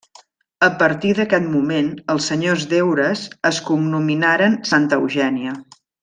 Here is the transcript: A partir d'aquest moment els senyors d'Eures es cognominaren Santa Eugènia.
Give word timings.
A 0.67 0.69
partir 0.77 1.09
d'aquest 1.19 1.49
moment 1.57 1.91
els 2.13 2.29
senyors 2.33 2.65
d'Eures 2.73 3.25
es 3.53 3.59
cognominaren 3.71 4.57
Santa 4.75 4.99
Eugènia. 5.05 5.53